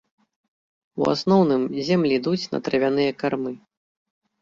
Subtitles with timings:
[1.03, 3.51] У асноўным, землі ідуць на травяныя кармы.